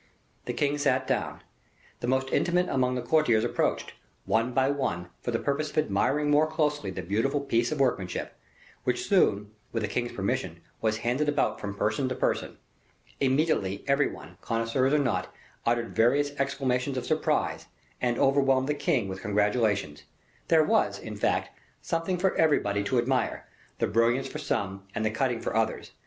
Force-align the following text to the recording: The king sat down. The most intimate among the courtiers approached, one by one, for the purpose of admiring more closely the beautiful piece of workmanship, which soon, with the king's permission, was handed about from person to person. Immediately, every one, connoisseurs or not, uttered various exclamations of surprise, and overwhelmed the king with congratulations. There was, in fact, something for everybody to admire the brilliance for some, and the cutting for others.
The 0.45 0.53
king 0.53 0.79
sat 0.79 1.05
down. 1.05 1.43
The 1.99 2.07
most 2.07 2.31
intimate 2.33 2.67
among 2.69 2.95
the 2.95 3.03
courtiers 3.03 3.43
approached, 3.43 3.93
one 4.25 4.51
by 4.51 4.71
one, 4.71 5.09
for 5.21 5.29
the 5.29 5.37
purpose 5.37 5.69
of 5.69 5.77
admiring 5.77 6.31
more 6.31 6.47
closely 6.47 6.89
the 6.89 7.03
beautiful 7.03 7.39
piece 7.39 7.71
of 7.71 7.79
workmanship, 7.79 8.33
which 8.83 9.07
soon, 9.07 9.51
with 9.71 9.83
the 9.83 9.87
king's 9.87 10.11
permission, 10.13 10.59
was 10.81 10.97
handed 11.05 11.29
about 11.29 11.61
from 11.61 11.75
person 11.75 12.09
to 12.09 12.15
person. 12.15 12.57
Immediately, 13.19 13.83
every 13.85 14.07
one, 14.07 14.39
connoisseurs 14.41 14.91
or 14.91 14.97
not, 14.97 15.31
uttered 15.67 15.95
various 15.95 16.31
exclamations 16.39 16.97
of 16.97 17.05
surprise, 17.05 17.67
and 18.01 18.17
overwhelmed 18.17 18.67
the 18.69 18.73
king 18.73 19.07
with 19.07 19.21
congratulations. 19.21 20.05
There 20.47 20.63
was, 20.63 20.97
in 20.97 21.15
fact, 21.15 21.51
something 21.79 22.17
for 22.17 22.33
everybody 22.37 22.83
to 22.85 22.97
admire 22.97 23.47
the 23.77 23.85
brilliance 23.85 24.27
for 24.27 24.39
some, 24.39 24.81
and 24.95 25.05
the 25.05 25.11
cutting 25.11 25.41
for 25.41 25.55
others. 25.55 25.91